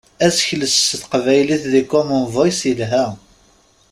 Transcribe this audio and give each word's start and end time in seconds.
Asekles 0.25 0.75
s 0.87 0.89
teqbaylit 1.01 1.63
di 1.73 1.81
Common 1.91 2.23
Voice 2.35 2.63
yelha. 2.69 3.05